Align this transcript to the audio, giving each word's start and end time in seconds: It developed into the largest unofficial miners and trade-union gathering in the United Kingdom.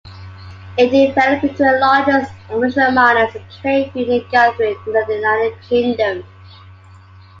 It 0.79 0.89
developed 0.89 1.43
into 1.43 1.57
the 1.61 1.77
largest 1.79 2.33
unofficial 2.49 2.89
miners 2.91 3.35
and 3.35 3.45
trade-union 3.61 4.25
gathering 4.31 4.75
in 4.87 4.93
the 4.93 5.05
United 5.07 5.61
Kingdom. 5.69 6.23